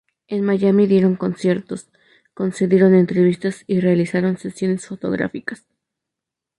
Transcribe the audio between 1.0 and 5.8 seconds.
conciertos, concedieron entrevistas y realizaron sesiones fotográficas.